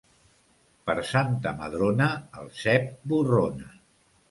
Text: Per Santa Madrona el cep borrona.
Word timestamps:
Per 0.89 0.95
Santa 1.09 1.51
Madrona 1.59 2.09
el 2.43 2.51
cep 2.65 2.91
borrona. 3.15 3.73